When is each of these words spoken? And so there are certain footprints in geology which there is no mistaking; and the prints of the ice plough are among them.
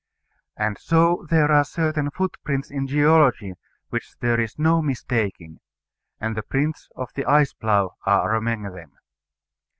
And 0.57 0.79
so 0.79 1.27
there 1.29 1.51
are 1.51 1.63
certain 1.63 2.09
footprints 2.09 2.71
in 2.71 2.87
geology 2.87 3.53
which 3.89 4.17
there 4.19 4.39
is 4.41 4.57
no 4.57 4.81
mistaking; 4.81 5.59
and 6.19 6.35
the 6.35 6.41
prints 6.41 6.89
of 6.95 7.11
the 7.13 7.25
ice 7.27 7.53
plough 7.53 7.93
are 8.03 8.33
among 8.33 8.63
them. 8.63 8.93